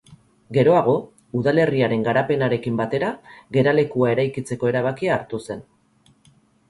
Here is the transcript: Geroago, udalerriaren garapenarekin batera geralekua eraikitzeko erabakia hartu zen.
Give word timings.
Geroago, 0.55 0.93
udalerriaren 1.41 2.07
garapenarekin 2.07 2.79
batera 2.81 3.11
geralekua 3.59 4.13
eraikitzeko 4.17 4.73
erabakia 4.75 5.17
hartu 5.19 5.43
zen. 5.47 5.63